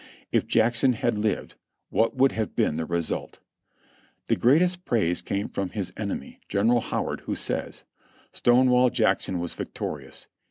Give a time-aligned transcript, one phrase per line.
[0.31, 1.53] If Jackson had lived,
[1.91, 3.37] what would have been the result!"
[4.29, 7.83] The greatest praise came from his enemy, General Howard, who says:
[8.31, 10.25] "Stonewall Jackson was victorious.